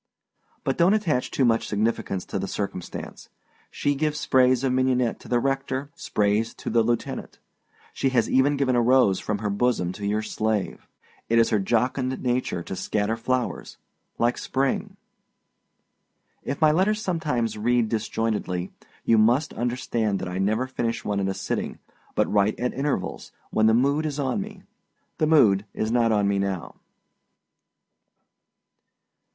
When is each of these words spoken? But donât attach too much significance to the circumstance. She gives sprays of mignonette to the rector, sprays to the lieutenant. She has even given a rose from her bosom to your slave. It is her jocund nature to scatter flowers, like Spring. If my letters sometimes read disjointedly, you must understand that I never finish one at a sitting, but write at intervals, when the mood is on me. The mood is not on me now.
But 0.63 0.79
donât 0.79 0.95
attach 1.03 1.29
too 1.29 1.45
much 1.45 1.67
significance 1.67 2.25
to 2.25 2.39
the 2.39 2.47
circumstance. 2.47 3.29
She 3.69 3.93
gives 3.93 4.19
sprays 4.19 4.63
of 4.63 4.73
mignonette 4.73 5.19
to 5.19 5.27
the 5.27 5.37
rector, 5.39 5.91
sprays 5.93 6.55
to 6.55 6.71
the 6.71 6.81
lieutenant. 6.81 7.37
She 7.93 8.09
has 8.09 8.27
even 8.27 8.57
given 8.57 8.75
a 8.75 8.81
rose 8.81 9.19
from 9.19 9.37
her 9.37 9.51
bosom 9.51 9.91
to 9.91 10.07
your 10.07 10.23
slave. 10.23 10.87
It 11.29 11.37
is 11.37 11.51
her 11.51 11.59
jocund 11.59 12.19
nature 12.23 12.63
to 12.63 12.75
scatter 12.75 13.15
flowers, 13.15 13.77
like 14.17 14.39
Spring. 14.39 14.97
If 16.41 16.59
my 16.61 16.71
letters 16.71 16.99
sometimes 16.99 17.55
read 17.55 17.87
disjointedly, 17.89 18.71
you 19.05 19.19
must 19.19 19.53
understand 19.53 20.17
that 20.17 20.27
I 20.27 20.39
never 20.39 20.65
finish 20.65 21.05
one 21.05 21.19
at 21.19 21.27
a 21.27 21.35
sitting, 21.35 21.77
but 22.15 22.25
write 22.27 22.59
at 22.59 22.73
intervals, 22.73 23.31
when 23.51 23.67
the 23.67 23.75
mood 23.75 24.07
is 24.07 24.17
on 24.19 24.41
me. 24.41 24.63
The 25.19 25.27
mood 25.27 25.67
is 25.75 25.91
not 25.91 26.11
on 26.11 26.27
me 26.27 26.39
now. 26.39 26.73